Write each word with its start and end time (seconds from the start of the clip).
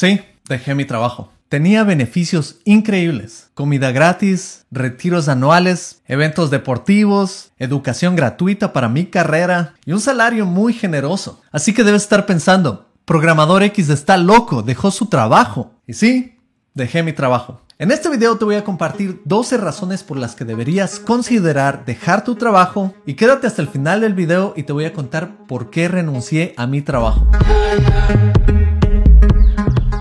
Sí, 0.00 0.18
dejé 0.48 0.74
mi 0.74 0.86
trabajo. 0.86 1.30
Tenía 1.50 1.84
beneficios 1.84 2.56
increíbles. 2.64 3.50
Comida 3.52 3.92
gratis, 3.92 4.64
retiros 4.70 5.28
anuales, 5.28 6.00
eventos 6.08 6.50
deportivos, 6.50 7.52
educación 7.58 8.16
gratuita 8.16 8.72
para 8.72 8.88
mi 8.88 9.04
carrera 9.04 9.74
y 9.84 9.92
un 9.92 10.00
salario 10.00 10.46
muy 10.46 10.72
generoso. 10.72 11.42
Así 11.52 11.74
que 11.74 11.84
debes 11.84 12.00
estar 12.00 12.24
pensando, 12.24 12.88
programador 13.04 13.62
X 13.62 13.90
está 13.90 14.16
loco, 14.16 14.62
dejó 14.62 14.90
su 14.90 15.04
trabajo. 15.10 15.72
Y 15.86 15.92
sí, 15.92 16.38
dejé 16.72 17.02
mi 17.02 17.12
trabajo. 17.12 17.60
En 17.78 17.90
este 17.90 18.08
video 18.08 18.38
te 18.38 18.46
voy 18.46 18.54
a 18.54 18.64
compartir 18.64 19.20
12 19.26 19.58
razones 19.58 20.02
por 20.02 20.16
las 20.16 20.34
que 20.34 20.46
deberías 20.46 20.98
considerar 20.98 21.84
dejar 21.84 22.24
tu 22.24 22.36
trabajo 22.36 22.94
y 23.04 23.16
quédate 23.16 23.46
hasta 23.46 23.60
el 23.60 23.68
final 23.68 24.00
del 24.00 24.14
video 24.14 24.54
y 24.56 24.62
te 24.62 24.72
voy 24.72 24.86
a 24.86 24.94
contar 24.94 25.46
por 25.46 25.68
qué 25.68 25.88
renuncié 25.88 26.54
a 26.56 26.66
mi 26.66 26.80
trabajo. 26.80 27.28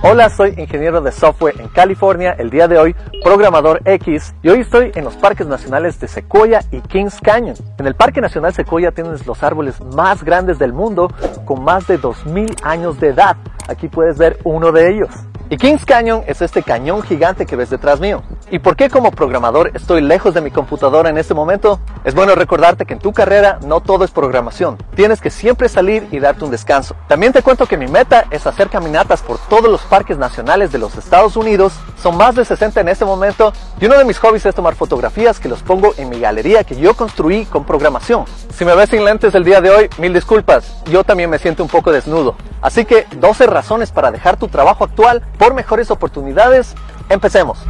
Hola, 0.02 0.30
soy 0.30 0.53
ingeniero 0.58 1.02
de 1.02 1.12
software 1.12 1.59
en 1.59 1.67
California, 1.67 2.34
el 2.39 2.49
día 2.49 2.70
de 2.70 2.77
hoy 2.77 2.95
programador 3.21 3.81
X 3.84 4.34
y 4.41 4.48
hoy 4.48 4.62
estoy 4.62 4.94
en 4.95 5.03
los 5.03 5.17
parques 5.17 5.45
nacionales 5.45 5.99
de 5.99 6.08
Sequoia 6.08 6.62
y 6.72 6.80
Kings 6.80 7.20
Canyon. 7.20 7.58
En 7.77 7.85
el 7.85 7.95
Parque 7.95 8.22
Nacional 8.22 8.53
Sequoia 8.53 8.91
tienes 8.91 9.27
los 9.27 9.44
árboles 9.44 9.81
más 9.81 10.23
grandes 10.23 10.58
del 10.58 10.72
mundo 10.72 11.13
con 11.44 11.66
más 11.66 11.85
de 11.88 11.98
2000 11.98 12.55
años 12.63 12.98
de 13.02 13.09
edad. 13.09 13.35
Aquí 13.67 13.89
puedes 13.89 14.17
ver 14.17 14.39
uno 14.45 14.72
de 14.72 14.89
ellos. 14.89 15.09
Y 15.49 15.58
Kings 15.58 15.84
Canyon 15.84 16.23
es 16.27 16.41
este 16.41 16.63
cañón 16.63 17.02
gigante 17.02 17.45
que 17.45 17.58
ves 17.58 17.70
detrás 17.70 18.00
mío. 18.00 18.23
¿Y 18.52 18.58
por 18.58 18.76
qué 18.76 18.89
como 18.89 19.12
programador 19.12 19.70
estoy 19.76 20.02
lejos 20.02 20.34
de 20.34 20.41
mi 20.41 20.49
computadora 20.49 21.09
en 21.09 21.20
este 21.20 21.35
momento? 21.35 21.80
Es 22.03 22.16
bueno 22.16 22.34
recordarte 22.34 22.85
que 22.85 22.94
en 22.94 22.99
tu 22.99 23.13
carrera 23.13 23.59
no 23.63 23.80
todo 23.80 24.03
es 24.03 24.09
programación. 24.09 24.77
Tienes 24.95 25.22
que 25.22 25.30
siempre 25.30 25.70
salir 25.70 26.08
y 26.12 26.20
darte 26.20 26.45
un 26.45 26.52
descanso. 26.52 26.95
También 27.08 27.31
te 27.31 27.44
cuento 27.44 27.67
que 27.67 27.77
mi 27.77 27.88
meta 27.88 28.25
es 28.31 28.48
hacer 28.48 28.70
caminatas 28.70 29.22
por 29.22 29.38
todos 29.38 29.70
los 29.70 29.81
parques 29.81 30.17
nacionales 30.17 30.72
de 30.72 30.80
los 30.80 30.95
Estados 30.95 31.35
Unidos. 31.35 31.73
Son 32.02 32.17
más 32.17 32.33
de 32.33 32.44
60 32.44 32.81
en 32.81 32.89
este 32.89 33.05
momento 33.05 33.53
y 33.80 33.86
uno 33.86 34.00
de 34.00 34.05
mis 34.05 34.17
hobbies 34.17 34.47
es 34.47 34.55
tomar 34.55 34.73
fotografías 34.73 35.39
que 35.39 35.50
los 35.50 35.61
pongo 35.61 35.94
en 35.97 36.09
mi 36.09 36.20
galería 36.20 36.64
que 36.64 36.75
yo 36.75 36.95
construí 36.95 37.45
con 37.45 37.66
programación. 37.66 38.25
Si 38.52 38.66
me 38.66 38.73
ves 38.73 38.89
sin 38.89 39.05
lentes 39.05 39.36
el 39.36 39.44
día 39.44 39.61
de 39.61 39.70
hoy, 39.70 39.89
mil 40.00 40.14
disculpas. 40.14 40.81
Yo 40.86 41.03
también 41.03 41.30
me 41.30 41.38
siento 41.38 41.61
un 41.61 41.70
poco 41.70 41.92
desnudo. 41.92 42.36
Así 42.61 42.83
que 42.86 43.08
12 43.16 43.47
razones 43.47 43.92
para 43.92 44.11
dejar 44.11 44.38
tu 44.38 44.47
trabajo 44.47 44.83
actual 44.83 45.22
por 45.38 45.53
mejores 45.53 45.92
oportunidades. 45.92 46.75
Empecemos. 47.09 47.65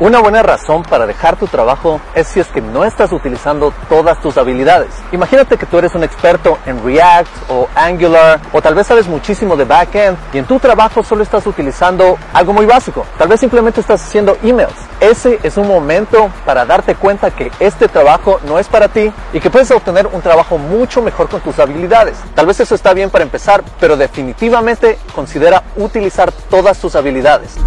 Una 0.00 0.18
buena 0.20 0.42
razón 0.42 0.82
para 0.82 1.06
dejar 1.06 1.36
tu 1.36 1.46
trabajo 1.46 2.00
es 2.14 2.26
si 2.26 2.40
es 2.40 2.46
que 2.46 2.62
no 2.62 2.86
estás 2.86 3.12
utilizando 3.12 3.70
todas 3.86 4.18
tus 4.22 4.38
habilidades. 4.38 4.88
Imagínate 5.12 5.58
que 5.58 5.66
tú 5.66 5.76
eres 5.76 5.94
un 5.94 6.02
experto 6.02 6.56
en 6.64 6.82
React 6.82 7.28
o 7.50 7.68
Angular 7.74 8.40
o 8.54 8.62
tal 8.62 8.74
vez 8.74 8.86
sabes 8.86 9.06
muchísimo 9.06 9.56
de 9.56 9.66
backend 9.66 10.16
y 10.32 10.38
en 10.38 10.46
tu 10.46 10.58
trabajo 10.58 11.04
solo 11.04 11.22
estás 11.22 11.46
utilizando 11.46 12.16
algo 12.32 12.54
muy 12.54 12.64
básico. 12.64 13.04
Tal 13.18 13.28
vez 13.28 13.40
simplemente 13.40 13.82
estás 13.82 14.02
haciendo 14.02 14.38
emails. 14.42 14.72
Ese 15.00 15.38
es 15.42 15.58
un 15.58 15.68
momento 15.68 16.30
para 16.46 16.64
darte 16.64 16.94
cuenta 16.94 17.30
que 17.30 17.52
este 17.60 17.86
trabajo 17.86 18.40
no 18.46 18.58
es 18.58 18.68
para 18.68 18.88
ti 18.88 19.12
y 19.34 19.40
que 19.40 19.50
puedes 19.50 19.70
obtener 19.70 20.06
un 20.06 20.22
trabajo 20.22 20.56
mucho 20.56 21.02
mejor 21.02 21.28
con 21.28 21.42
tus 21.42 21.58
habilidades. 21.58 22.16
Tal 22.34 22.46
vez 22.46 22.58
eso 22.58 22.74
está 22.74 22.94
bien 22.94 23.10
para 23.10 23.24
empezar, 23.24 23.62
pero 23.78 23.98
definitivamente 23.98 24.98
considera 25.14 25.62
utilizar 25.76 26.32
todas 26.48 26.78
tus 26.78 26.96
habilidades. 26.96 27.58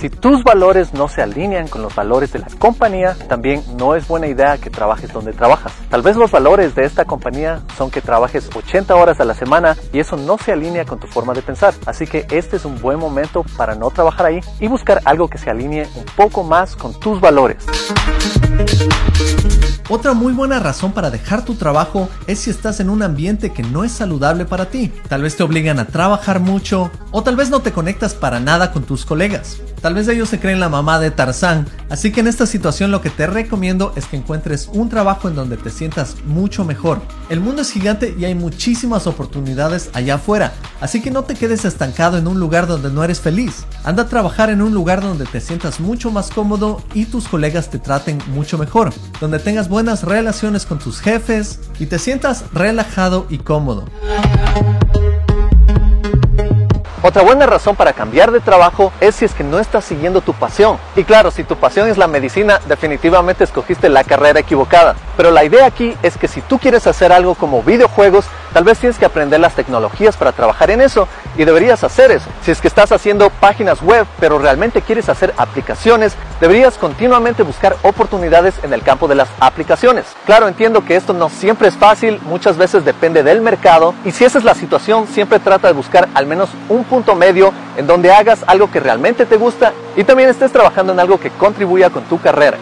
Si 0.00 0.08
tus 0.08 0.42
valores 0.42 0.94
no 0.94 1.08
se 1.08 1.20
alinean 1.20 1.68
con 1.68 1.82
los 1.82 1.94
valores 1.94 2.32
de 2.32 2.38
la 2.38 2.46
compañía, 2.58 3.14
también 3.28 3.62
no 3.76 3.94
es 3.94 4.08
buena 4.08 4.28
idea 4.28 4.56
que 4.56 4.70
trabajes 4.70 5.12
donde 5.12 5.34
trabajas. 5.34 5.74
Tal 5.90 6.00
vez 6.00 6.16
los 6.16 6.30
valores 6.30 6.74
de 6.74 6.86
esta 6.86 7.04
compañía 7.04 7.60
son 7.76 7.90
que 7.90 8.00
trabajes 8.00 8.48
80 8.54 8.96
horas 8.96 9.20
a 9.20 9.26
la 9.26 9.34
semana 9.34 9.76
y 9.92 9.98
eso 9.98 10.16
no 10.16 10.38
se 10.38 10.52
alinea 10.52 10.86
con 10.86 10.98
tu 10.98 11.06
forma 11.06 11.34
de 11.34 11.42
pensar. 11.42 11.74
Así 11.84 12.06
que 12.06 12.26
este 12.30 12.56
es 12.56 12.64
un 12.64 12.80
buen 12.80 12.98
momento 12.98 13.44
para 13.58 13.74
no 13.74 13.90
trabajar 13.90 14.24
ahí 14.24 14.40
y 14.58 14.68
buscar 14.68 15.02
algo 15.04 15.28
que 15.28 15.36
se 15.36 15.50
alinee 15.50 15.86
un 15.94 16.06
poco 16.16 16.44
más 16.44 16.76
con 16.76 16.98
tus 16.98 17.20
valores. 17.20 17.66
Otra 19.92 20.14
muy 20.14 20.32
buena 20.32 20.60
razón 20.60 20.92
para 20.92 21.10
dejar 21.10 21.44
tu 21.44 21.56
trabajo 21.56 22.08
es 22.28 22.38
si 22.38 22.50
estás 22.50 22.78
en 22.78 22.90
un 22.90 23.02
ambiente 23.02 23.50
que 23.50 23.64
no 23.64 23.82
es 23.82 23.90
saludable 23.90 24.44
para 24.44 24.66
ti. 24.66 24.92
Tal 25.08 25.22
vez 25.22 25.36
te 25.36 25.42
obligan 25.42 25.80
a 25.80 25.88
trabajar 25.88 26.38
mucho 26.38 26.92
o 27.10 27.22
tal 27.22 27.36
vez 27.36 27.50
no 27.50 27.60
te 27.60 27.72
conectas 27.72 28.14
para 28.14 28.40
nada 28.40 28.72
con 28.72 28.84
tus 28.84 29.04
colegas. 29.04 29.58
Tal 29.80 29.94
vez 29.94 30.08
ellos 30.08 30.28
se 30.28 30.38
creen 30.38 30.60
la 30.60 30.68
mamá 30.68 30.98
de 30.98 31.10
Tarzán, 31.10 31.66
así 31.88 32.12
que 32.12 32.20
en 32.20 32.28
esta 32.28 32.46
situación 32.46 32.90
lo 32.90 33.00
que 33.00 33.10
te 33.10 33.26
recomiendo 33.26 33.92
es 33.96 34.06
que 34.06 34.16
encuentres 34.16 34.68
un 34.72 34.88
trabajo 34.88 35.28
en 35.28 35.34
donde 35.34 35.56
te 35.56 35.70
sientas 35.70 36.16
mucho 36.26 36.64
mejor. 36.64 37.00
El 37.30 37.40
mundo 37.40 37.62
es 37.62 37.70
gigante 37.70 38.14
y 38.18 38.24
hay 38.24 38.34
muchísimas 38.34 39.06
oportunidades 39.06 39.90
allá 39.94 40.16
afuera, 40.16 40.52
así 40.80 41.00
que 41.00 41.10
no 41.10 41.24
te 41.24 41.34
quedes 41.34 41.64
estancado 41.64 42.18
en 42.18 42.26
un 42.26 42.38
lugar 42.38 42.66
donde 42.66 42.90
no 42.90 43.02
eres 43.02 43.20
feliz. 43.20 43.64
Anda 43.84 44.02
a 44.02 44.08
trabajar 44.08 44.50
en 44.50 44.62
un 44.62 44.74
lugar 44.74 45.00
donde 45.00 45.24
te 45.24 45.40
sientas 45.40 45.80
mucho 45.80 46.10
más 46.10 46.30
cómodo 46.30 46.82
y 46.94 47.06
tus 47.06 47.28
colegas 47.28 47.70
te 47.70 47.78
traten 47.78 48.18
mucho 48.28 48.58
mejor, 48.58 48.92
donde 49.20 49.38
tengas 49.38 49.68
buenas 49.68 50.02
relaciones 50.02 50.66
con 50.66 50.78
tus 50.78 51.00
jefes 51.00 51.60
y 51.78 51.86
te 51.86 51.98
sientas 51.98 52.44
relajado 52.52 53.26
y 53.30 53.38
cómodo. 53.38 53.84
Otra 57.02 57.22
buena 57.22 57.46
razón 57.46 57.76
para 57.76 57.94
cambiar 57.94 58.30
de 58.30 58.40
trabajo 58.40 58.92
es 59.00 59.14
si 59.14 59.24
es 59.24 59.32
que 59.32 59.42
no 59.42 59.58
estás 59.58 59.86
siguiendo 59.86 60.20
tu 60.20 60.34
pasión. 60.34 60.76
Y 60.96 61.04
claro, 61.04 61.30
si 61.30 61.44
tu 61.44 61.56
pasión 61.56 61.88
es 61.88 61.96
la 61.96 62.06
medicina, 62.06 62.60
definitivamente 62.66 63.42
escogiste 63.42 63.88
la 63.88 64.04
carrera 64.04 64.40
equivocada. 64.40 64.96
Pero 65.20 65.32
la 65.32 65.44
idea 65.44 65.66
aquí 65.66 65.94
es 66.02 66.16
que 66.16 66.28
si 66.28 66.40
tú 66.40 66.58
quieres 66.58 66.86
hacer 66.86 67.12
algo 67.12 67.34
como 67.34 67.62
videojuegos, 67.62 68.24
tal 68.54 68.64
vez 68.64 68.78
tienes 68.78 68.96
que 68.96 69.04
aprender 69.04 69.38
las 69.38 69.54
tecnologías 69.54 70.16
para 70.16 70.32
trabajar 70.32 70.70
en 70.70 70.80
eso 70.80 71.08
y 71.36 71.44
deberías 71.44 71.84
hacer 71.84 72.10
eso. 72.10 72.24
Si 72.42 72.50
es 72.50 72.58
que 72.58 72.68
estás 72.68 72.90
haciendo 72.90 73.28
páginas 73.28 73.82
web, 73.82 74.06
pero 74.18 74.38
realmente 74.38 74.80
quieres 74.80 75.10
hacer 75.10 75.34
aplicaciones, 75.36 76.14
deberías 76.40 76.78
continuamente 76.78 77.42
buscar 77.42 77.76
oportunidades 77.82 78.54
en 78.62 78.72
el 78.72 78.80
campo 78.80 79.08
de 79.08 79.16
las 79.16 79.28
aplicaciones. 79.40 80.06
Claro, 80.24 80.48
entiendo 80.48 80.86
que 80.86 80.96
esto 80.96 81.12
no 81.12 81.28
siempre 81.28 81.68
es 81.68 81.76
fácil, 81.76 82.18
muchas 82.22 82.56
veces 82.56 82.86
depende 82.86 83.22
del 83.22 83.42
mercado 83.42 83.92
y 84.06 84.12
si 84.12 84.24
esa 84.24 84.38
es 84.38 84.44
la 84.44 84.54
situación, 84.54 85.06
siempre 85.06 85.38
trata 85.38 85.68
de 85.68 85.74
buscar 85.74 86.08
al 86.14 86.24
menos 86.24 86.48
un 86.70 86.82
punto 86.84 87.14
medio 87.14 87.52
en 87.76 87.86
donde 87.86 88.10
hagas 88.10 88.42
algo 88.46 88.70
que 88.70 88.80
realmente 88.80 89.26
te 89.26 89.36
gusta 89.36 89.74
y 89.98 90.04
también 90.04 90.30
estés 90.30 90.50
trabajando 90.50 90.94
en 90.94 91.00
algo 91.00 91.20
que 91.20 91.28
contribuya 91.28 91.90
con 91.90 92.04
tu 92.04 92.18
carrera. 92.18 92.56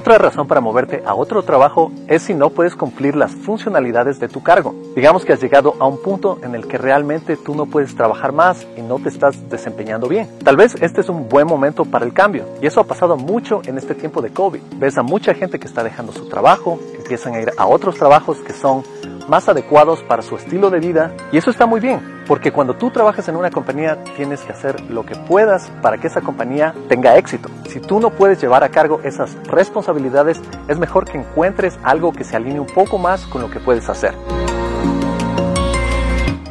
Otra 0.00 0.16
razón 0.16 0.48
para 0.48 0.62
moverte 0.62 1.02
a 1.04 1.14
otro 1.14 1.42
trabajo 1.42 1.92
es 2.08 2.22
si 2.22 2.32
no 2.32 2.48
puedes 2.48 2.74
cumplir 2.74 3.16
las 3.16 3.32
funcionalidades 3.32 4.18
de 4.18 4.28
tu 4.28 4.42
cargo. 4.42 4.74
Digamos 4.96 5.26
que 5.26 5.34
has 5.34 5.42
llegado 5.42 5.74
a 5.78 5.86
un 5.86 6.00
punto 6.00 6.38
en 6.42 6.54
el 6.54 6.66
que 6.66 6.78
realmente 6.78 7.36
tú 7.36 7.54
no 7.54 7.66
puedes 7.66 7.94
trabajar 7.94 8.32
más 8.32 8.66
y 8.78 8.80
no 8.80 8.98
te 8.98 9.10
estás 9.10 9.50
desempeñando 9.50 10.08
bien. 10.08 10.26
Tal 10.42 10.56
vez 10.56 10.74
este 10.80 11.02
es 11.02 11.10
un 11.10 11.28
buen 11.28 11.46
momento 11.46 11.84
para 11.84 12.06
el 12.06 12.14
cambio 12.14 12.46
y 12.62 12.66
eso 12.66 12.80
ha 12.80 12.84
pasado 12.84 13.18
mucho 13.18 13.60
en 13.66 13.76
este 13.76 13.94
tiempo 13.94 14.22
de 14.22 14.30
COVID. 14.30 14.62
Ves 14.76 14.96
a 14.96 15.02
mucha 15.02 15.34
gente 15.34 15.60
que 15.60 15.66
está 15.66 15.84
dejando 15.84 16.12
su 16.12 16.30
trabajo, 16.30 16.80
empiezan 16.96 17.34
a 17.34 17.42
ir 17.42 17.52
a 17.58 17.66
otros 17.66 17.96
trabajos 17.96 18.38
que 18.38 18.54
son 18.54 18.82
más 19.28 19.50
adecuados 19.50 20.02
para 20.02 20.22
su 20.22 20.34
estilo 20.34 20.70
de 20.70 20.80
vida 20.80 21.14
y 21.30 21.36
eso 21.36 21.50
está 21.50 21.66
muy 21.66 21.78
bien, 21.78 22.00
porque 22.30 22.52
cuando 22.52 22.74
tú 22.74 22.92
trabajas 22.92 23.26
en 23.28 23.34
una 23.34 23.50
compañía 23.50 24.04
tienes 24.14 24.42
que 24.42 24.52
hacer 24.52 24.80
lo 24.82 25.04
que 25.04 25.16
puedas 25.16 25.68
para 25.82 25.98
que 25.98 26.06
esa 26.06 26.20
compañía 26.20 26.72
tenga 26.88 27.16
éxito. 27.16 27.48
Si 27.68 27.80
tú 27.80 27.98
no 27.98 28.10
puedes 28.10 28.40
llevar 28.40 28.62
a 28.62 28.68
cargo 28.68 29.00
esas 29.02 29.34
responsabilidades, 29.48 30.40
es 30.68 30.78
mejor 30.78 31.06
que 31.06 31.18
encuentres 31.18 31.76
algo 31.82 32.12
que 32.12 32.22
se 32.22 32.36
alinee 32.36 32.60
un 32.60 32.68
poco 32.68 32.98
más 32.98 33.26
con 33.26 33.42
lo 33.42 33.50
que 33.50 33.58
puedes 33.58 33.88
hacer. 33.88 34.14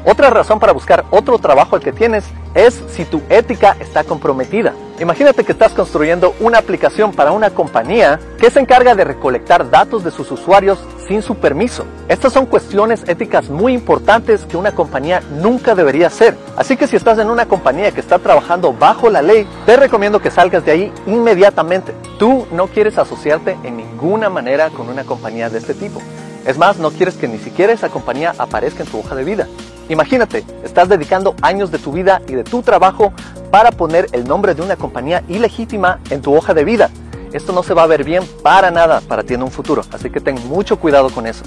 Otra 0.05 0.29
razón 0.29 0.59
para 0.59 0.71
buscar 0.71 1.05
otro 1.09 1.37
trabajo 1.39 1.75
al 1.75 1.81
que 1.81 1.91
tienes 1.91 2.23
es 2.53 2.81
si 2.89 3.05
tu 3.05 3.21
ética 3.29 3.75
está 3.79 4.03
comprometida. 4.03 4.73
Imagínate 4.99 5.43
que 5.43 5.51
estás 5.51 5.73
construyendo 5.73 6.35
una 6.39 6.57
aplicación 6.57 7.13
para 7.13 7.31
una 7.31 7.51
compañía 7.51 8.19
que 8.37 8.49
se 8.49 8.59
encarga 8.59 8.95
de 8.95 9.05
recolectar 9.05 9.69
datos 9.69 10.03
de 10.03 10.11
sus 10.11 10.29
usuarios 10.31 10.79
sin 11.07 11.21
su 11.21 11.35
permiso. 11.35 11.85
Estas 12.07 12.33
son 12.33 12.45
cuestiones 12.45 13.07
éticas 13.07 13.49
muy 13.49 13.73
importantes 13.73 14.45
que 14.45 14.57
una 14.57 14.73
compañía 14.73 15.21
nunca 15.41 15.75
debería 15.75 16.07
hacer. 16.07 16.35
Así 16.57 16.75
que 16.75 16.87
si 16.87 16.95
estás 16.97 17.17
en 17.19 17.29
una 17.29 17.45
compañía 17.45 17.91
que 17.91 18.01
está 18.01 18.19
trabajando 18.19 18.73
bajo 18.73 19.09
la 19.09 19.21
ley, 19.21 19.47
te 19.65 19.77
recomiendo 19.77 20.21
que 20.21 20.31
salgas 20.31 20.65
de 20.65 20.71
ahí 20.71 20.93
inmediatamente. 21.07 21.93
Tú 22.17 22.45
no 22.51 22.67
quieres 22.67 22.97
asociarte 22.97 23.57
en 23.63 23.77
ninguna 23.77 24.29
manera 24.29 24.69
con 24.69 24.89
una 24.89 25.03
compañía 25.03 25.49
de 25.49 25.59
este 25.59 25.73
tipo. 25.73 26.01
Es 26.45 26.57
más, 26.57 26.77
no 26.77 26.91
quieres 26.91 27.15
que 27.15 27.27
ni 27.27 27.37
siquiera 27.37 27.73
esa 27.73 27.89
compañía 27.89 28.33
aparezca 28.37 28.83
en 28.83 28.89
tu 28.89 28.99
hoja 28.99 29.15
de 29.15 29.23
vida. 29.23 29.47
Imagínate, 29.89 30.45
estás 30.63 30.87
dedicando 30.87 31.35
años 31.41 31.71
de 31.71 31.79
tu 31.79 31.91
vida 31.91 32.21
y 32.27 32.33
de 32.33 32.43
tu 32.43 32.61
trabajo 32.61 33.11
para 33.49 33.71
poner 33.71 34.07
el 34.11 34.23
nombre 34.23 34.53
de 34.53 34.61
una 34.61 34.75
compañía 34.75 35.23
ilegítima 35.27 35.99
en 36.11 36.21
tu 36.21 36.35
hoja 36.35 36.53
de 36.53 36.63
vida. 36.63 36.91
Esto 37.33 37.53
no 37.53 37.63
se 37.63 37.73
va 37.73 37.83
a 37.83 37.87
ver 37.87 38.03
bien 38.03 38.23
para 38.43 38.69
nada 38.69 39.01
para 39.01 39.23
ti 39.23 39.33
en 39.33 39.41
un 39.41 39.51
futuro, 39.51 39.81
así 39.91 40.11
que 40.11 40.19
ten 40.19 40.35
mucho 40.47 40.79
cuidado 40.79 41.09
con 41.09 41.25
eso. 41.25 41.43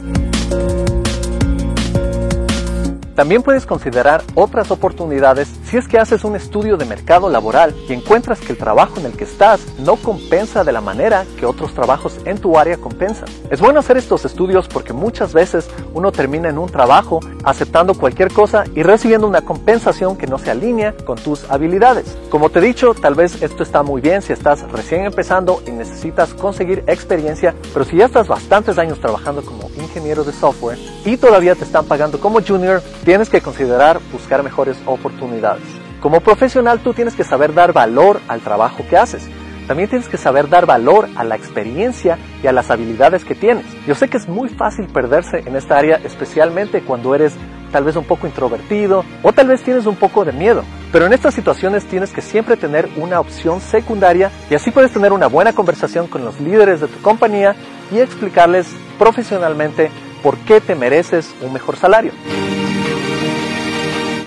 También 3.14 3.42
puedes 3.42 3.66
considerar 3.66 4.22
otras 4.34 4.70
oportunidades 4.70 5.48
si 5.64 5.76
es 5.76 5.86
que 5.86 5.98
haces 5.98 6.24
un 6.24 6.34
estudio 6.34 6.76
de 6.76 6.86
mercado 6.86 7.28
laboral 7.28 7.74
y 7.88 7.92
encuentras 7.92 8.40
que 8.40 8.52
el 8.52 8.58
trabajo 8.58 8.98
en 9.00 9.06
el 9.06 9.12
que 9.12 9.24
estás 9.24 9.60
no 9.78 9.96
compensa 9.96 10.64
de 10.64 10.72
la 10.72 10.80
manera 10.80 11.26
que 11.38 11.44
otros 11.44 11.74
trabajos 11.74 12.18
en 12.24 12.38
tu 12.38 12.58
área 12.58 12.78
compensan. 12.78 13.28
Es 13.50 13.60
bueno 13.60 13.80
hacer 13.80 13.98
estos 13.98 14.24
estudios 14.24 14.66
porque 14.66 14.94
muchas 14.94 15.34
veces 15.34 15.68
uno 15.92 16.10
termina 16.10 16.48
en 16.48 16.58
un 16.58 16.70
trabajo 16.70 17.20
aceptando 17.44 17.94
cualquier 17.94 18.32
cosa 18.32 18.64
y 18.74 18.82
recibiendo 18.82 19.26
una 19.26 19.42
compensación 19.42 20.16
que 20.16 20.26
no 20.26 20.38
se 20.38 20.50
alinea 20.50 20.94
con 21.04 21.18
tus 21.18 21.50
habilidades. 21.50 22.16
Como 22.30 22.48
te 22.48 22.60
he 22.60 22.62
dicho, 22.62 22.94
tal 22.94 23.14
vez 23.14 23.42
esto 23.42 23.62
está 23.62 23.82
muy 23.82 24.00
bien 24.00 24.22
si 24.22 24.32
estás 24.32 24.62
recién 24.70 25.04
empezando 25.04 25.62
y 25.66 25.70
necesitas 25.70 26.32
conseguir 26.34 26.82
experiencia, 26.86 27.54
pero 27.72 27.84
si 27.84 27.96
ya 27.96 28.06
estás 28.06 28.28
bastantes 28.28 28.78
años 28.78 29.00
trabajando 29.00 29.42
como 29.42 29.68
ingeniero 29.76 30.24
de 30.24 30.32
software 30.32 30.78
y 31.04 31.16
todavía 31.16 31.54
te 31.54 31.64
están 31.64 31.86
pagando 31.86 32.20
como 32.20 32.42
junior, 32.42 32.82
tienes 33.04 33.28
que 33.28 33.40
considerar 33.40 34.00
buscar 34.12 34.42
mejores 34.42 34.76
oportunidades. 34.86 35.64
Como 36.00 36.20
profesional 36.20 36.80
tú 36.80 36.94
tienes 36.94 37.14
que 37.14 37.24
saber 37.24 37.54
dar 37.54 37.72
valor 37.72 38.20
al 38.28 38.40
trabajo 38.40 38.84
que 38.88 38.96
haces. 38.96 39.28
También 39.68 39.88
tienes 39.88 40.08
que 40.08 40.16
saber 40.16 40.48
dar 40.48 40.66
valor 40.66 41.08
a 41.14 41.22
la 41.22 41.36
experiencia 41.36 42.18
y 42.42 42.48
a 42.48 42.52
las 42.52 42.70
habilidades 42.70 43.24
que 43.24 43.36
tienes. 43.36 43.64
Yo 43.86 43.94
sé 43.94 44.08
que 44.08 44.16
es 44.16 44.28
muy 44.28 44.48
fácil 44.48 44.86
perderse 44.86 45.44
en 45.46 45.54
esta 45.54 45.78
área, 45.78 46.00
especialmente 46.02 46.82
cuando 46.82 47.14
eres 47.14 47.34
tal 47.70 47.84
vez 47.84 47.96
un 47.96 48.04
poco 48.04 48.26
introvertido 48.26 49.04
o 49.22 49.32
tal 49.32 49.48
vez 49.48 49.62
tienes 49.62 49.86
un 49.86 49.96
poco 49.96 50.24
de 50.24 50.32
miedo. 50.32 50.64
Pero 50.92 51.06
en 51.06 51.12
estas 51.12 51.34
situaciones 51.34 51.84
tienes 51.86 52.12
que 52.12 52.20
siempre 52.20 52.56
tener 52.56 52.88
una 52.96 53.18
opción 53.20 53.60
secundaria 53.60 54.30
y 54.50 54.54
así 54.54 54.70
puedes 54.70 54.92
tener 54.92 55.12
una 55.12 55.28
buena 55.28 55.52
conversación 55.52 56.06
con 56.06 56.24
los 56.24 56.38
líderes 56.40 56.80
de 56.80 56.88
tu 56.88 57.00
compañía 57.00 57.56
y 57.92 58.00
explicarles 58.00 58.66
profesionalmente 58.98 59.90
por 60.22 60.38
qué 60.38 60.60
te 60.60 60.74
mereces 60.74 61.34
un 61.42 61.52
mejor 61.52 61.76
salario. 61.76 62.12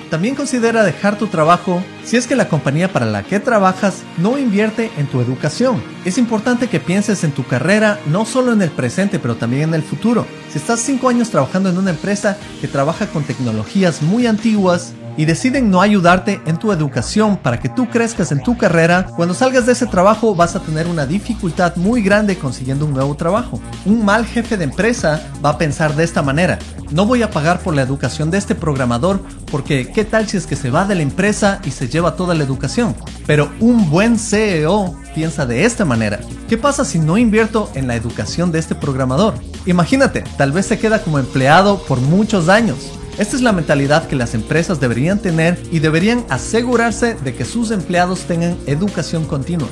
También 0.10 0.36
considera 0.36 0.84
dejar 0.84 1.18
tu 1.18 1.28
trabajo 1.28 1.84
si 2.04 2.16
es 2.16 2.28
que 2.28 2.36
la 2.36 2.48
compañía 2.48 2.94
para 2.94 3.06
la 3.06 3.24
que 3.24 3.40
trabajas 3.40 4.04
no 4.18 4.38
invierte 4.38 4.92
en 4.98 5.08
tu 5.08 5.20
educación. 5.20 5.84
Es 6.06 6.18
importante 6.18 6.68
que 6.68 6.80
pienses 6.80 7.24
en 7.24 7.32
tu 7.32 7.46
carrera 7.46 8.00
no 8.06 8.26
solo 8.26 8.54
en 8.54 8.62
el 8.62 8.70
presente, 8.70 9.20
pero 9.20 9.36
también 9.36 9.64
en 9.64 9.74
el 9.74 9.84
futuro. 9.84 10.26
Si 10.52 10.60
estás 10.60 10.80
5 10.82 11.10
años 11.10 11.32
trabajando 11.32 11.70
en 11.70 11.78
una 11.78 11.90
empresa 11.90 12.38
que 12.62 12.68
trabaja 12.68 13.08
con 13.08 13.24
tecnologías 13.24 14.04
muy 14.04 14.28
antiguas, 14.28 14.94
y 15.18 15.26
deciden 15.26 15.70
no 15.70 15.82
ayudarte 15.82 16.42
en 16.46 16.58
tu 16.58 16.72
educación 16.72 17.38
para 17.38 17.60
que 17.60 17.70
tú 17.70 17.90
crezcas 17.90 18.32
en 18.32 18.42
tu 18.42 18.58
carrera, 18.58 19.08
cuando 19.16 19.34
salgas 19.34 19.66
de 19.66 19.74
ese 19.74 19.88
trabajo 19.88 20.36
vas 20.36 20.56
a 20.56 20.60
tener 20.60 20.88
una 20.88 21.06
dificultad 21.06 21.76
muy 21.76 22.02
grande 22.02 22.38
consiguiendo 22.38 22.86
un 22.86 22.94
nuevo 22.94 23.16
trabajo. 23.16 23.60
Un 23.86 24.04
mal 24.04 24.26
jefe 24.26 24.58
de 24.58 24.66
empresa 24.66 25.22
va 25.44 25.52
a 25.52 25.58
pensar 25.58 25.96
de 25.96 26.04
esta 26.04 26.22
manera. 26.22 26.60
No 26.92 27.06
voy 27.06 27.24
a 27.24 27.32
pagar 27.32 27.60
por 27.60 27.76
la 27.76 27.82
educación 27.82 28.30
de 28.32 28.38
este 28.38 28.56
programador 28.56 29.22
porque 29.52 29.92
qué 29.92 30.06
tal 30.06 30.28
si 30.28 30.38
es 30.38 30.46
que 30.46 30.56
se 30.56 30.70
va 30.70 30.86
de 30.86 30.96
la 30.96 31.02
empresa 31.02 31.60
y 31.66 31.72
se 31.72 31.88
lleva 31.88 32.16
toda 32.16 32.36
la 32.36 32.44
educación. 32.44 32.96
Pero 33.26 33.52
un 33.60 33.90
buen 33.90 34.20
CEO 34.20 34.96
piensa 35.14 35.46
de 35.46 35.66
esta 35.66 35.86
manera. 35.86 36.20
¿Qué 36.48 36.58
pasa 36.58 36.86
si 36.86 37.00
no 37.00 37.18
invierto 37.18 37.72
en 37.74 37.88
la 37.88 37.96
educación 37.96 38.52
de 38.52 38.60
este 38.60 38.76
programador? 38.76 39.34
Imagínate, 39.66 40.24
tal 40.38 40.52
vez 40.52 40.68
se 40.68 40.78
queda 40.78 41.02
como 41.02 41.18
empleado 41.18 41.80
por 41.84 42.00
muchos 42.00 42.50
años 42.50 42.92
esta 43.18 43.36
es 43.38 43.42
la 43.42 43.54
mentalidad 43.54 44.08
que 44.08 44.16
las 44.16 44.34
empresas 44.34 44.80
deberían 44.80 45.20
tener 45.20 45.58
y 45.72 45.80
deberían 45.80 46.26
asegurarse 46.30 47.16
de 47.16 47.34
que 47.34 47.46
sus 47.46 47.72
empleados 47.72 48.22
tengan 48.22 48.58
educación 48.66 49.26
continua. 49.26 49.70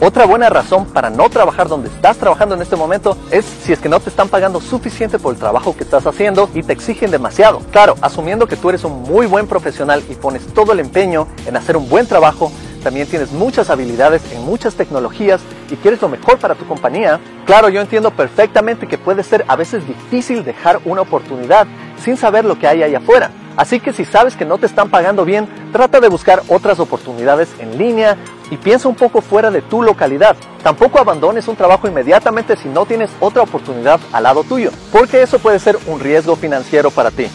Otra 0.00 0.26
buena 0.26 0.48
razón 0.48 0.86
para 0.86 1.10
no 1.10 1.28
trabajar 1.28 1.68
donde 1.68 1.88
estás 1.88 2.16
trabajando 2.16 2.54
en 2.54 2.62
este 2.62 2.76
momento 2.76 3.18
es 3.30 3.44
si 3.44 3.72
es 3.72 3.80
que 3.80 3.88
no 3.88 3.98
te 3.98 4.10
están 4.10 4.28
pagando 4.28 4.60
suficiente 4.60 5.18
por 5.18 5.34
el 5.34 5.40
trabajo 5.40 5.76
que 5.76 5.82
estás 5.82 6.06
haciendo 6.06 6.48
y 6.54 6.62
te 6.62 6.72
exigen 6.72 7.10
demasiado. 7.10 7.58
Claro, 7.72 7.96
asumiendo 8.00 8.46
que 8.46 8.56
tú 8.56 8.68
eres 8.70 8.84
un 8.84 9.02
muy 9.02 9.26
buen 9.26 9.48
profesional 9.48 10.02
y 10.08 10.14
pones 10.14 10.46
todo 10.54 10.72
el 10.72 10.80
empeño 10.80 11.26
en 11.46 11.56
hacer 11.56 11.76
un 11.76 11.88
buen 11.88 12.06
trabajo, 12.06 12.52
también 12.78 13.08
tienes 13.08 13.32
muchas 13.32 13.70
habilidades 13.70 14.22
en 14.32 14.44
muchas 14.44 14.74
tecnologías 14.74 15.40
y 15.70 15.76
quieres 15.76 16.00
lo 16.00 16.08
mejor 16.08 16.38
para 16.38 16.54
tu 16.54 16.66
compañía, 16.66 17.20
claro, 17.46 17.68
yo 17.68 17.80
entiendo 17.80 18.10
perfectamente 18.10 18.86
que 18.86 18.98
puede 18.98 19.22
ser 19.22 19.44
a 19.48 19.56
veces 19.56 19.86
difícil 19.86 20.44
dejar 20.44 20.80
una 20.84 21.02
oportunidad 21.02 21.66
sin 22.02 22.16
saber 22.16 22.44
lo 22.44 22.58
que 22.58 22.66
hay 22.66 22.82
ahí 22.82 22.94
afuera. 22.94 23.30
Así 23.56 23.80
que 23.80 23.92
si 23.92 24.04
sabes 24.04 24.36
que 24.36 24.44
no 24.44 24.58
te 24.58 24.66
están 24.66 24.88
pagando 24.88 25.24
bien, 25.24 25.48
trata 25.72 25.98
de 25.98 26.08
buscar 26.08 26.42
otras 26.46 26.78
oportunidades 26.78 27.48
en 27.58 27.76
línea 27.76 28.16
y 28.52 28.56
piensa 28.56 28.88
un 28.88 28.94
poco 28.94 29.20
fuera 29.20 29.50
de 29.50 29.62
tu 29.62 29.82
localidad. 29.82 30.36
Tampoco 30.62 31.00
abandones 31.00 31.48
un 31.48 31.56
trabajo 31.56 31.88
inmediatamente 31.88 32.56
si 32.56 32.68
no 32.68 32.86
tienes 32.86 33.10
otra 33.18 33.42
oportunidad 33.42 33.98
al 34.12 34.22
lado 34.22 34.44
tuyo, 34.44 34.70
porque 34.92 35.22
eso 35.22 35.40
puede 35.40 35.58
ser 35.58 35.76
un 35.88 35.98
riesgo 35.98 36.36
financiero 36.36 36.92
para 36.92 37.10
ti. 37.10 37.28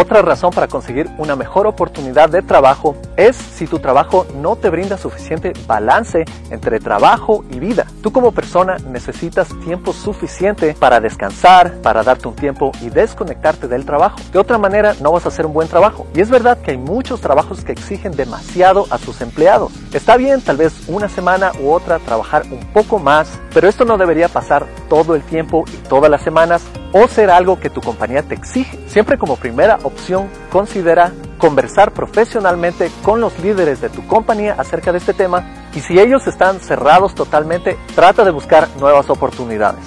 Otra 0.00 0.22
razón 0.22 0.52
para 0.52 0.68
conseguir 0.68 1.10
una 1.18 1.34
mejor 1.34 1.66
oportunidad 1.66 2.28
de 2.28 2.40
trabajo 2.40 2.94
es 3.16 3.34
si 3.34 3.66
tu 3.66 3.80
trabajo 3.80 4.28
no 4.36 4.54
te 4.54 4.70
brinda 4.70 4.96
suficiente 4.96 5.52
balance 5.66 6.24
entre 6.50 6.78
trabajo 6.78 7.44
y 7.50 7.58
vida. 7.58 7.84
Tú 8.00 8.12
como 8.12 8.30
persona 8.30 8.76
necesitas 8.92 9.48
tiempo 9.64 9.92
suficiente 9.92 10.76
para 10.78 11.00
descansar, 11.00 11.82
para 11.82 12.04
darte 12.04 12.28
un 12.28 12.36
tiempo 12.36 12.70
y 12.80 12.90
desconectarte 12.90 13.66
del 13.66 13.84
trabajo. 13.84 14.20
De 14.32 14.38
otra 14.38 14.56
manera 14.56 14.94
no 15.00 15.10
vas 15.10 15.24
a 15.24 15.30
hacer 15.30 15.46
un 15.46 15.52
buen 15.52 15.66
trabajo. 15.66 16.06
Y 16.14 16.20
es 16.20 16.30
verdad 16.30 16.58
que 16.58 16.70
hay 16.70 16.78
muchos 16.78 17.20
trabajos 17.20 17.64
que 17.64 17.72
exigen 17.72 18.12
demasiado 18.12 18.86
a 18.90 18.98
sus 18.98 19.20
empleados. 19.20 19.72
Está 19.92 20.16
bien 20.16 20.40
tal 20.42 20.58
vez 20.58 20.74
una 20.86 21.08
semana 21.08 21.50
u 21.60 21.72
otra 21.72 21.98
trabajar 21.98 22.44
un 22.52 22.60
poco 22.72 23.00
más, 23.00 23.36
pero 23.52 23.68
esto 23.68 23.84
no 23.84 23.98
debería 23.98 24.28
pasar 24.28 24.64
todo 24.88 25.14
el 25.14 25.22
tiempo 25.22 25.64
y 25.72 25.76
todas 25.88 26.10
las 26.10 26.22
semanas 26.22 26.62
o 26.92 27.06
ser 27.08 27.30
algo 27.30 27.58
que 27.60 27.70
tu 27.70 27.80
compañía 27.80 28.22
te 28.22 28.34
exige. 28.34 28.78
Siempre 28.86 29.18
como 29.18 29.36
primera 29.36 29.78
opción, 29.82 30.28
considera 30.50 31.12
conversar 31.38 31.92
profesionalmente 31.92 32.90
con 33.02 33.20
los 33.20 33.38
líderes 33.38 33.80
de 33.80 33.88
tu 33.88 34.06
compañía 34.06 34.54
acerca 34.58 34.92
de 34.92 34.98
este 34.98 35.14
tema 35.14 35.68
y 35.74 35.80
si 35.80 35.98
ellos 35.98 36.26
están 36.26 36.60
cerrados 36.60 37.14
totalmente, 37.14 37.78
trata 37.94 38.24
de 38.24 38.30
buscar 38.30 38.68
nuevas 38.80 39.08
oportunidades. 39.10 39.84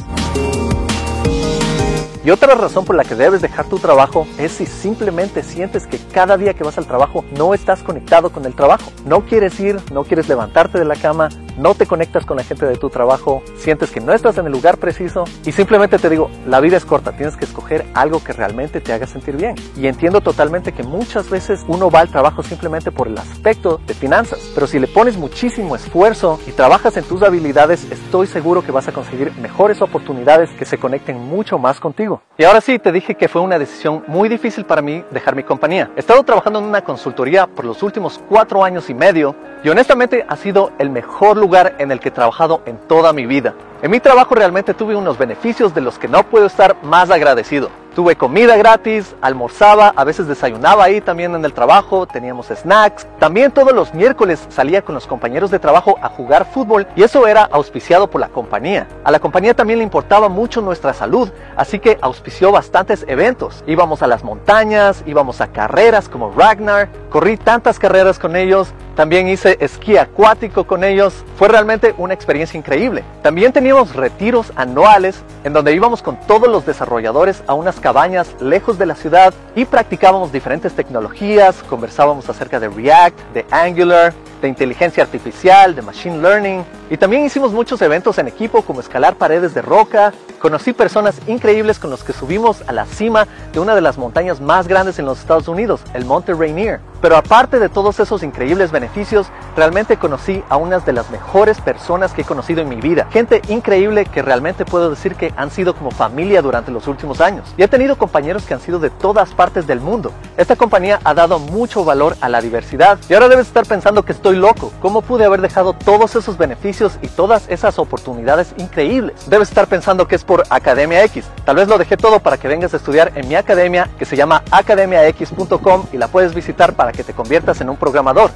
Y 2.23 2.29
otra 2.29 2.53
razón 2.53 2.85
por 2.85 2.95
la 2.95 3.03
que 3.03 3.15
debes 3.15 3.41
dejar 3.41 3.65
tu 3.65 3.79
trabajo 3.79 4.27
es 4.37 4.51
si 4.51 4.67
simplemente 4.67 5.41
sientes 5.41 5.87
que 5.87 5.97
cada 5.97 6.37
día 6.37 6.53
que 6.53 6.63
vas 6.63 6.77
al 6.77 6.85
trabajo 6.85 7.25
no 7.35 7.55
estás 7.55 7.81
conectado 7.81 8.31
con 8.31 8.45
el 8.45 8.53
trabajo. 8.53 8.91
No 9.05 9.21
quieres 9.21 9.59
ir, 9.59 9.79
no 9.91 10.03
quieres 10.03 10.29
levantarte 10.29 10.77
de 10.77 10.85
la 10.85 10.95
cama, 10.95 11.29
no 11.57 11.75
te 11.75 11.85
conectas 11.85 12.25
con 12.25 12.37
la 12.37 12.43
gente 12.43 12.65
de 12.65 12.77
tu 12.77 12.89
trabajo, 12.89 13.43
sientes 13.57 13.91
que 13.91 13.99
no 13.99 14.13
estás 14.13 14.37
en 14.37 14.45
el 14.45 14.51
lugar 14.51 14.77
preciso 14.77 15.25
y 15.45 15.51
simplemente 15.51 15.97
te 15.97 16.09
digo, 16.09 16.29
la 16.47 16.59
vida 16.59 16.77
es 16.77 16.85
corta, 16.85 17.11
tienes 17.11 17.35
que 17.37 17.45
escoger 17.45 17.85
algo 17.93 18.23
que 18.23 18.33
realmente 18.33 18.81
te 18.81 18.93
haga 18.93 19.07
sentir 19.07 19.37
bien. 19.37 19.55
Y 19.77 19.87
entiendo 19.87 20.21
totalmente 20.21 20.71
que 20.71 20.83
muchas 20.83 21.29
veces 21.29 21.63
uno 21.67 21.89
va 21.89 22.01
al 22.01 22.09
trabajo 22.09 22.43
simplemente 22.43 22.91
por 22.91 23.07
el 23.07 23.17
aspecto 23.17 23.79
de 23.85 23.93
finanzas, 23.93 24.39
pero 24.53 24.67
si 24.67 24.79
le 24.79 24.87
pones 24.87 25.17
muchísimo 25.17 25.75
esfuerzo 25.75 26.39
y 26.47 26.51
trabajas 26.51 26.97
en 26.97 27.03
tus 27.03 27.21
habilidades, 27.23 27.89
estoy 27.91 28.27
seguro 28.27 28.63
que 28.63 28.71
vas 28.71 28.87
a 28.87 28.91
conseguir 28.91 29.31
mejores 29.37 29.81
oportunidades 29.81 30.49
que 30.51 30.65
se 30.65 30.77
conecten 30.77 31.17
mucho 31.17 31.57
más 31.57 31.79
contigo. 31.79 32.21
Y 32.37 32.43
ahora 32.43 32.61
sí, 32.61 32.79
te 32.79 32.91
dije 32.91 33.15
que 33.15 33.27
fue 33.27 33.41
una 33.41 33.59
decisión 33.59 34.03
muy 34.07 34.29
difícil 34.29 34.65
para 34.65 34.81
mí 34.81 35.03
dejar 35.11 35.35
mi 35.35 35.43
compañía. 35.43 35.91
He 35.95 35.99
estado 35.99 36.23
trabajando 36.23 36.59
en 36.59 36.65
una 36.65 36.83
consultoría 36.83 37.47
por 37.47 37.65
los 37.65 37.83
últimos 37.83 38.19
cuatro 38.29 38.63
años 38.63 38.89
y 38.89 38.93
medio 38.93 39.35
y 39.63 39.69
honestamente 39.69 40.25
ha 40.27 40.35
sido 40.35 40.71
el 40.79 40.89
mejor 40.89 41.37
lugar 41.37 41.75
en 41.77 41.91
el 41.91 41.99
que 41.99 42.09
he 42.09 42.11
trabajado 42.11 42.61
en 42.65 42.77
toda 42.87 43.13
mi 43.13 43.25
vida. 43.25 43.53
En 43.81 43.91
mi 43.91 43.99
trabajo 43.99 44.35
realmente 44.35 44.73
tuve 44.73 44.95
unos 44.95 45.17
beneficios 45.17 45.73
de 45.73 45.81
los 45.81 45.99
que 45.99 46.07
no 46.07 46.23
puedo 46.23 46.45
estar 46.45 46.75
más 46.83 47.11
agradecido. 47.11 47.69
Tuve 47.95 48.15
comida 48.15 48.55
gratis, 48.55 49.17
almorzaba, 49.19 49.91
a 49.97 50.05
veces 50.05 50.25
desayunaba 50.25 50.85
ahí 50.85 51.01
también 51.01 51.35
en 51.35 51.43
el 51.43 51.51
trabajo, 51.51 52.07
teníamos 52.07 52.47
snacks. 52.47 53.05
También 53.19 53.51
todos 53.51 53.73
los 53.73 53.93
miércoles 53.93 54.47
salía 54.47 54.81
con 54.81 54.95
los 54.95 55.07
compañeros 55.07 55.51
de 55.51 55.59
trabajo 55.59 55.97
a 56.01 56.07
jugar 56.07 56.45
fútbol 56.45 56.87
y 56.95 57.03
eso 57.03 57.27
era 57.27 57.43
auspiciado 57.43 58.09
por 58.09 58.21
la 58.21 58.29
compañía. 58.29 58.87
A 59.03 59.11
la 59.11 59.19
compañía 59.19 59.53
también 59.53 59.79
le 59.79 59.83
importaba 59.83 60.29
mucho 60.29 60.61
nuestra 60.61 60.93
salud, 60.93 61.29
así 61.57 61.79
que 61.79 61.97
auspició 62.01 62.53
bastantes 62.53 63.03
eventos. 63.09 63.61
Íbamos 63.67 64.01
a 64.01 64.07
las 64.07 64.23
montañas, 64.23 65.03
íbamos 65.05 65.41
a 65.41 65.47
carreras 65.47 66.07
como 66.07 66.31
Ragnar, 66.31 66.87
corrí 67.09 67.35
tantas 67.35 67.77
carreras 67.77 68.19
con 68.19 68.37
ellos, 68.37 68.73
también 68.95 69.27
hice 69.27 69.57
esquí 69.59 69.97
acuático 69.97 70.65
con 70.65 70.83
ellos. 70.83 71.25
Fue 71.35 71.47
realmente 71.47 71.95
una 71.97 72.13
experiencia 72.13 72.57
increíble. 72.57 73.03
También 73.21 73.51
teníamos 73.51 73.95
retiros 73.95 74.53
anuales 74.55 75.23
en 75.43 75.53
donde 75.53 75.73
íbamos 75.73 76.01
con 76.01 76.19
todos 76.27 76.47
los 76.47 76.65
desarrolladores 76.65 77.43
a 77.47 77.53
unas 77.53 77.80
cabañas 77.81 78.33
lejos 78.39 78.77
de 78.77 78.85
la 78.85 78.95
ciudad 78.95 79.33
y 79.55 79.65
practicábamos 79.65 80.31
diferentes 80.31 80.73
tecnologías, 80.73 81.61
conversábamos 81.63 82.29
acerca 82.29 82.59
de 82.59 82.69
React, 82.69 83.19
de 83.33 83.45
Angular, 83.51 84.13
de 84.41 84.47
inteligencia 84.47 85.03
artificial, 85.03 85.75
de 85.75 85.81
machine 85.81 86.21
learning. 86.21 86.63
Y 86.89 86.97
también 86.97 87.25
hicimos 87.25 87.51
muchos 87.51 87.81
eventos 87.81 88.17
en 88.17 88.27
equipo 88.27 88.61
como 88.61 88.79
escalar 88.79 89.15
paredes 89.15 89.53
de 89.53 89.61
roca. 89.61 90.13
Conocí 90.39 90.73
personas 90.73 91.19
increíbles 91.27 91.79
con 91.79 91.89
los 91.89 92.03
que 92.03 92.13
subimos 92.13 92.63
a 92.67 92.71
la 92.71 92.85
cima 92.85 93.27
de 93.53 93.59
una 93.59 93.75
de 93.75 93.81
las 93.81 93.97
montañas 93.97 94.41
más 94.41 94.67
grandes 94.67 94.97
en 94.99 95.05
los 95.05 95.19
Estados 95.19 95.47
Unidos, 95.47 95.81
el 95.93 96.05
Monte 96.05 96.33
Rainier. 96.33 96.79
Pero 97.01 97.17
aparte 97.17 97.59
de 97.59 97.69
todos 97.69 97.99
esos 97.99 98.23
increíbles 98.23 98.71
beneficios, 98.71 99.27
realmente 99.55 99.97
conocí 99.97 100.43
a 100.49 100.57
unas 100.57 100.85
de 100.85 100.93
las 100.93 101.09
mejores 101.09 101.59
personas 101.59 102.13
que 102.13 102.21
he 102.21 102.25
conocido 102.25 102.61
en 102.61 102.69
mi 102.69 102.75
vida. 102.75 103.07
Gente 103.11 103.41
increíble 103.49 104.05
que 104.05 104.21
realmente 104.21 104.65
puedo 104.65 104.89
decir 104.89 105.15
que 105.15 105.33
han 105.35 105.51
sido 105.51 105.75
como 105.75 105.91
familia 105.91 106.41
durante 106.41 106.71
los 106.71 106.87
últimos 106.87 107.19
años. 107.19 107.53
Y 107.57 107.63
he 107.63 107.67
tenido 107.67 107.97
compañeros 107.97 108.43
que 108.45 108.53
han 108.53 108.61
sido 108.61 108.79
de 108.79 108.89
todas 108.89 109.33
partes 109.33 109.67
del 109.67 109.79
mundo. 109.79 110.11
Esta 110.37 110.55
compañía 110.55 110.99
ha 111.03 111.13
dado 111.13 111.39
mucho 111.39 111.83
valor 111.83 112.15
a 112.21 112.29
la 112.29 112.41
diversidad 112.41 112.99
y 113.09 113.13
ahora 113.13 113.29
debes 113.29 113.47
estar 113.47 113.65
pensando 113.65 114.03
que 114.03 114.11
estoy 114.11 114.35
loco. 114.35 114.71
¿Cómo 114.81 115.01
pude 115.01 115.25
haber 115.25 115.41
dejado 115.41 115.73
todos 115.73 116.15
esos 116.15 116.37
beneficios 116.37 116.99
y 117.01 117.07
todas 117.07 117.49
esas 117.49 117.79
oportunidades 117.79 118.53
increíbles? 118.57 119.29
Debes 119.29 119.49
estar 119.49 119.67
pensando 119.67 120.07
que 120.07 120.15
es 120.15 120.23
por 120.23 120.43
Academia 120.49 121.03
X. 121.05 121.25
Tal 121.45 121.55
vez 121.55 121.67
lo 121.67 121.77
dejé 121.77 121.97
todo 121.97 122.19
para 122.19 122.37
que 122.37 122.47
vengas 122.47 122.73
a 122.73 122.77
estudiar 122.77 123.11
en 123.15 123.27
mi 123.27 123.35
academia 123.35 123.89
que 123.97 124.05
se 124.05 124.15
llama 124.15 124.43
academiax.com 124.51 125.85
y 125.91 125.97
la 125.97 126.07
puedes 126.07 126.33
visitar 126.33 126.73
que 126.91 127.03
te 127.03 127.13
conviertas 127.13 127.61
en 127.61 127.69
un 127.69 127.77
programador. 127.77 128.31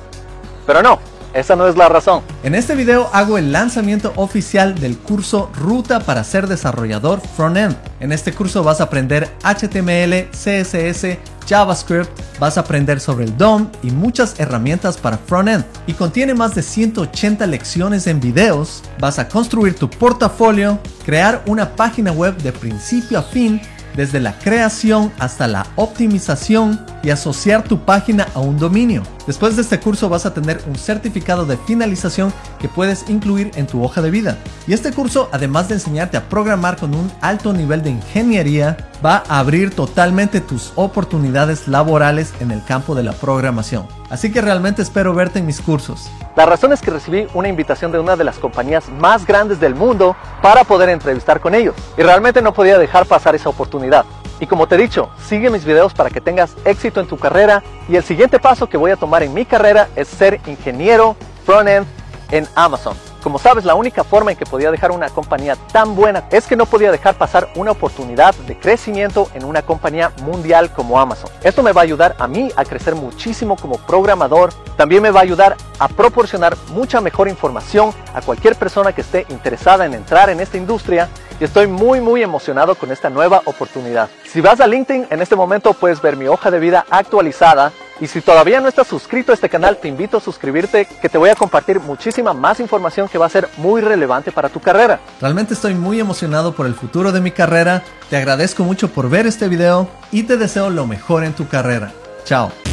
Pero 0.65 0.81
no, 0.81 0.99
esa 1.35 1.57
no 1.57 1.67
es 1.67 1.75
la 1.75 1.89
razón. 1.89 2.21
En 2.43 2.55
este 2.55 2.75
video 2.75 3.09
hago 3.11 3.37
el 3.37 3.51
lanzamiento 3.51 4.13
oficial 4.15 4.73
del 4.75 4.97
curso 4.97 5.51
Ruta 5.53 5.99
para 5.99 6.23
ser 6.23 6.47
desarrollador 6.47 7.19
frontend. 7.19 7.75
En 7.99 8.13
este 8.13 8.31
curso 8.31 8.63
vas 8.63 8.79
a 8.79 8.85
aprender 8.85 9.29
HTML, 9.43 10.29
CSS, 10.31 11.17
JavaScript, 11.45 12.09
vas 12.39 12.57
a 12.57 12.61
aprender 12.61 13.01
sobre 13.01 13.25
el 13.25 13.37
DOM 13.37 13.67
y 13.83 13.91
muchas 13.91 14.39
herramientas 14.39 14.97
para 14.97 15.17
frontend. 15.17 15.65
Y 15.87 15.93
contiene 15.93 16.33
más 16.33 16.55
de 16.55 16.61
180 16.61 17.45
lecciones 17.47 18.07
en 18.07 18.21
videos. 18.21 18.81
Vas 18.99 19.19
a 19.19 19.27
construir 19.27 19.75
tu 19.75 19.89
portafolio, 19.89 20.79
crear 21.05 21.43
una 21.47 21.75
página 21.75 22.13
web 22.13 22.37
de 22.37 22.53
principio 22.53 23.19
a 23.19 23.23
fin 23.23 23.61
desde 23.95 24.19
la 24.19 24.37
creación 24.39 25.11
hasta 25.19 25.47
la 25.47 25.65
optimización 25.75 26.85
y 27.03 27.09
asociar 27.09 27.63
tu 27.63 27.79
página 27.79 28.27
a 28.33 28.39
un 28.39 28.57
dominio. 28.57 29.03
Después 29.27 29.55
de 29.55 29.63
este 29.63 29.79
curso 29.79 30.07
vas 30.07 30.25
a 30.27 30.33
tener 30.33 30.61
un 30.67 30.75
certificado 30.75 31.45
de 31.45 31.57
finalización 31.57 32.31
que 32.59 32.69
puedes 32.69 33.09
incluir 33.09 33.51
en 33.55 33.65
tu 33.65 33.83
hoja 33.83 34.01
de 34.01 34.11
vida. 34.11 34.37
Y 34.67 34.73
este 34.73 34.93
curso, 34.93 35.29
además 35.31 35.67
de 35.67 35.75
enseñarte 35.75 36.17
a 36.17 36.29
programar 36.29 36.77
con 36.77 36.93
un 36.93 37.11
alto 37.21 37.51
nivel 37.51 37.81
de 37.81 37.89
ingeniería, 37.89 38.77
va 39.03 39.23
a 39.27 39.39
abrir 39.39 39.75
totalmente 39.75 40.41
tus 40.41 40.73
oportunidades 40.75 41.67
laborales 41.67 42.33
en 42.39 42.51
el 42.51 42.63
campo 42.63 42.93
de 42.93 43.03
la 43.03 43.13
programación. 43.13 43.87
Así 44.09 44.31
que 44.31 44.41
realmente 44.41 44.83
espero 44.83 45.15
verte 45.15 45.39
en 45.39 45.47
mis 45.47 45.59
cursos. 45.59 46.09
La 46.35 46.45
razón 46.45 46.71
es 46.73 46.81
que 46.81 46.91
recibí 46.91 47.27
una 47.33 47.47
invitación 47.47 47.91
de 47.91 47.99
una 47.99 48.15
de 48.15 48.23
las 48.23 48.37
compañías 48.37 48.89
más 48.89 49.25
grandes 49.25 49.59
del 49.59 49.73
mundo 49.73 50.15
para 50.41 50.63
poder 50.63 50.89
entrevistar 50.89 51.39
con 51.39 51.55
ellos. 51.55 51.73
Y 51.97 52.03
realmente 52.03 52.41
no 52.41 52.53
podía 52.53 52.77
dejar 52.77 53.07
pasar 53.07 53.33
esa 53.33 53.49
oportunidad. 53.49 54.05
Y 54.39 54.47
como 54.47 54.67
te 54.67 54.75
he 54.75 54.77
dicho, 54.77 55.09
sigue 55.25 55.49
mis 55.49 55.65
videos 55.65 55.93
para 55.93 56.09
que 56.09 56.21
tengas 56.21 56.55
éxito 56.65 56.99
en 56.99 57.07
tu 57.07 57.17
carrera 57.17 57.63
y 57.87 57.95
el 57.95 58.03
siguiente 58.03 58.39
paso 58.39 58.67
que 58.67 58.77
voy 58.77 58.91
a 58.91 58.97
tomar 58.97 59.23
en 59.23 59.33
mi 59.33 59.45
carrera 59.45 59.87
es 59.95 60.07
ser 60.07 60.39
ingeniero 60.47 61.15
frontend 61.45 61.87
en 62.31 62.47
Amazon. 62.55 62.95
Como 63.25 63.39
sabes, 63.39 63.65
la 63.65 63.73
única 63.73 64.03
forma 64.03 64.29
en 64.29 64.37
que 64.37 64.45
podía 64.45 64.69
dejar 64.69 64.91
una 64.91 65.09
compañía 65.09 65.55
tan 65.71 65.95
buena 65.95 66.25
es 66.29 66.45
que 66.45 66.55
no 66.55 66.67
podía 66.67 66.91
dejar 66.91 67.15
pasar 67.15 67.49
una 67.55 67.71
oportunidad 67.71 68.35
de 68.35 68.55
crecimiento 68.55 69.31
en 69.33 69.45
una 69.45 69.63
compañía 69.63 70.11
mundial 70.21 70.71
como 70.71 70.99
Amazon. 70.99 71.31
Esto 71.41 71.63
me 71.63 71.71
va 71.71 71.81
a 71.81 71.85
ayudar 71.85 72.15
a 72.19 72.27
mí 72.27 72.51
a 72.55 72.63
crecer 72.63 72.93
muchísimo 72.93 73.55
como 73.55 73.77
programador. 73.77 74.53
También 74.77 75.01
me 75.01 75.09
va 75.09 75.21
a 75.21 75.23
ayudar 75.23 75.57
a 75.79 75.87
proporcionar 75.87 76.55
mucha 76.71 77.01
mejor 77.01 77.27
información 77.27 77.91
a 78.13 78.21
cualquier 78.21 78.55
persona 78.57 78.93
que 78.93 79.01
esté 79.01 79.25
interesada 79.29 79.87
en 79.87 79.95
entrar 79.95 80.29
en 80.29 80.39
esta 80.39 80.57
industria 80.57 81.09
y 81.39 81.43
estoy 81.43 81.67
muy 81.67 82.01
muy 82.01 82.21
emocionado 82.21 82.75
con 82.75 82.91
esta 82.91 83.09
nueva 83.09 83.41
oportunidad. 83.45 84.09
Si 84.25 84.41
vas 84.41 84.59
a 84.59 84.67
LinkedIn 84.67 85.07
en 85.09 85.21
este 85.21 85.35
momento 85.35 85.73
puedes 85.73 86.01
ver 86.01 86.17
mi 86.17 86.27
hoja 86.27 86.51
de 86.51 86.59
vida 86.59 86.85
actualizada 86.89 87.71
y 87.99 88.07
si 88.07 88.21
todavía 88.21 88.59
no 88.59 88.67
estás 88.67 88.87
suscrito 88.87 89.31
a 89.31 89.35
este 89.35 89.49
canal 89.49 89.77
te 89.77 89.87
invito 89.87 90.17
a 90.17 90.21
suscribirte 90.21 90.85
que 91.01 91.09
te 91.09 91.17
voy 91.17 91.29
a 91.29 91.35
compartir 91.35 91.79
muchísima 91.79 92.33
más 92.33 92.59
información 92.59 93.07
que 93.07 93.17
va 93.17 93.25
a 93.25 93.29
ser 93.29 93.49
muy 93.57 93.81
relevante 93.81 94.31
para 94.31 94.49
tu 94.49 94.59
carrera. 94.59 94.99
Realmente 95.21 95.53
estoy 95.53 95.73
muy 95.73 95.99
emocionado 95.99 96.53
por 96.53 96.65
el 96.65 96.73
futuro 96.73 97.11
de 97.11 97.21
mi 97.21 97.31
carrera, 97.31 97.83
te 98.09 98.17
agradezco 98.17 98.63
mucho 98.63 98.89
por 98.89 99.09
ver 99.09 99.27
este 99.27 99.47
video 99.47 99.87
y 100.11 100.23
te 100.23 100.37
deseo 100.37 100.69
lo 100.69 100.87
mejor 100.87 101.23
en 101.23 101.33
tu 101.33 101.47
carrera. 101.47 101.93
Chao. 102.25 102.64